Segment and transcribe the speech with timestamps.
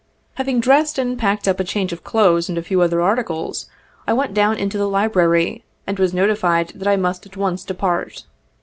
[0.33, 3.67] Having dressed and packed up a change of clothes and a few other articles,
[4.07, 8.23] I went down into the library, and was notified that I must at once depart.